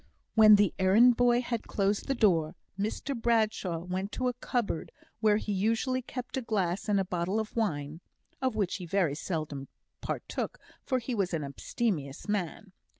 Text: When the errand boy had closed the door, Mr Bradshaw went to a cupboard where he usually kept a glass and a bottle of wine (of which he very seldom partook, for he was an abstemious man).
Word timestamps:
When 0.33 0.55
the 0.55 0.73
errand 0.79 1.15
boy 1.15 1.41
had 1.41 1.67
closed 1.67 2.07
the 2.07 2.15
door, 2.15 2.55
Mr 2.75 3.15
Bradshaw 3.15 3.77
went 3.83 4.11
to 4.13 4.29
a 4.29 4.33
cupboard 4.33 4.91
where 5.19 5.37
he 5.37 5.51
usually 5.53 6.01
kept 6.01 6.37
a 6.37 6.41
glass 6.41 6.89
and 6.89 6.99
a 6.99 7.05
bottle 7.05 7.39
of 7.39 7.55
wine 7.55 8.01
(of 8.41 8.55
which 8.55 8.77
he 8.77 8.87
very 8.87 9.13
seldom 9.13 9.67
partook, 10.01 10.57
for 10.83 10.97
he 10.97 11.13
was 11.13 11.35
an 11.35 11.43
abstemious 11.43 12.27
man). 12.27 12.71